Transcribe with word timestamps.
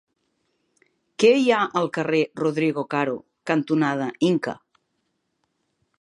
Què 1.23 1.29
hi 1.39 1.43
ha 1.49 1.59
al 1.81 1.91
carrer 1.99 2.23
Rodrigo 2.43 2.85
Caro 2.95 3.15
cantonada 3.53 4.11
Inca? 4.31 4.57